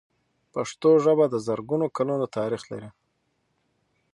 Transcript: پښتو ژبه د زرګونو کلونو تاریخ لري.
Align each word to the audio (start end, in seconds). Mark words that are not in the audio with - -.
پښتو 0.53 0.89
ژبه 1.03 1.25
د 1.29 1.35
زرګونو 1.47 1.85
کلونو 1.97 2.25
تاریخ 2.37 2.61
لري. 2.71 2.89